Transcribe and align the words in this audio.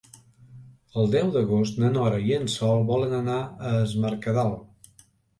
El 1.01 1.09
deu 1.15 1.27
d'agost 1.35 1.75
na 1.83 1.91
Nora 1.97 2.17
i 2.29 2.33
en 2.37 2.49
Sol 2.53 2.81
volen 2.87 3.13
anar 3.17 3.35
a 3.43 3.75
Es 3.83 3.93
Mercadal. 4.07 4.57